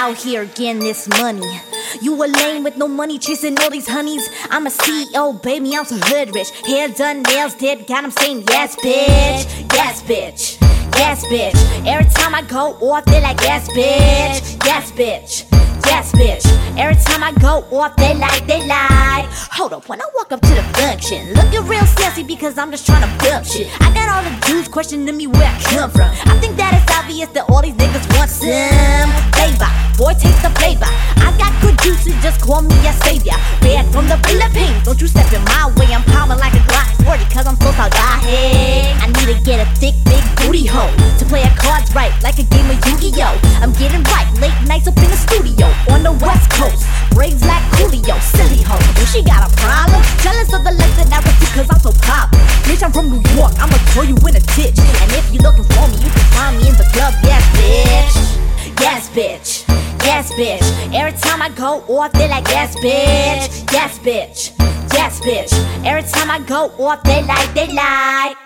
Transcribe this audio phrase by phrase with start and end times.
[0.00, 1.60] Out here getting this money.
[2.00, 4.28] You a lame with no money, chasing all these honeys.
[4.48, 6.50] I'm a CEO, baby, I'm so hood rich.
[6.66, 9.74] Hair done, nails did, got 'em saying yes, bitch.
[9.74, 10.60] Yes, bitch.
[10.96, 11.56] Yes, bitch.
[11.84, 14.64] Every time I go off, they like yes, bitch.
[14.64, 15.44] Yes, bitch.
[15.86, 16.44] Yes, bitch.
[16.78, 19.26] Every time I go off, they like, they lie.
[19.52, 22.86] Hold up, when I walk up to the function, looking real sassy because I'm just
[22.86, 23.66] trying to build shit.
[23.80, 26.08] I got all the dudes questioning me where I come from.
[26.24, 29.68] I think that it's obvious that all these niggas want some flavor.
[30.00, 30.88] Boy, taste the flavor.
[31.20, 33.36] I got good juices, just call me a savior.
[33.60, 35.92] Bad from the Philippines, don't you step in my way.
[35.92, 38.96] I'm palming like a Glock 40 cause I'm so salvaje.
[38.96, 42.40] I need to get a thick, big booty hoe to play her cards right like
[42.40, 43.36] a game of Yu-Gi-Oh.
[43.60, 46.88] I'm getting right, late nights up in the studio on the west coast.
[47.12, 48.80] Braids like Coolio, silly hoe.
[49.12, 52.30] She got a problem, jealous of the life that I receive cause I'm so pop.
[52.68, 54.78] Bitch, I'm from New York, I'ma throw you in a ditch.
[54.78, 58.80] And if you looking for me, you can find me in the club, yes, bitch.
[58.80, 59.64] Yes, bitch.
[60.04, 60.94] Yes, bitch.
[60.94, 63.72] Every time I go off, they like, yes, bitch.
[63.72, 64.52] Yes, bitch.
[64.94, 65.52] Yes, bitch.
[65.84, 68.36] Every time I go off, they like, they like.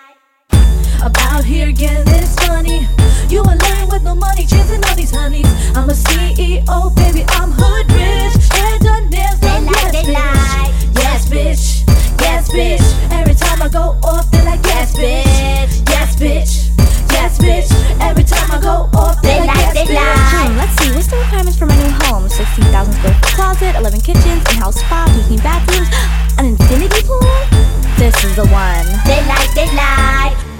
[1.02, 2.86] About here getting this money.
[3.28, 5.46] You a lame with no money, chasing all these honeys.
[5.76, 8.52] I'm a CEO, baby, I'm hood rich.
[8.52, 10.72] Hair done, nails They done, like, they yes, like.
[10.92, 11.02] bitch.
[11.02, 11.28] Yes,
[11.84, 11.91] bitch.
[12.22, 12.84] Yes, bitch.
[13.12, 15.88] Every time I go off, they like, yes, bitch.
[15.88, 16.52] Yes, bitch.
[17.12, 17.68] Yes, bitch.
[18.00, 19.94] Every time I go off, they, They like, yes, they bitch.
[19.94, 20.32] like.
[20.32, 22.28] Hmm, let's see, what's the requirements for my new home?
[22.28, 25.88] 16,000 square foot closet, 11 kitchens, in-house spa, 15 bathrooms,
[26.38, 27.20] an infinity pool?
[27.98, 28.86] This is the one.
[29.06, 30.51] They like, they like.